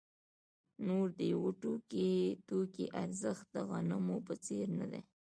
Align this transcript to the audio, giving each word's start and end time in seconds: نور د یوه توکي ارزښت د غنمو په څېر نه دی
نور 0.87 1.05
د 1.17 1.19
یوه 1.33 1.51
توکي 2.47 2.85
ارزښت 3.03 3.45
د 3.53 3.55
غنمو 3.69 4.17
په 4.27 4.33
څېر 4.45 4.65
نه 4.79 4.85
دی 4.91 5.01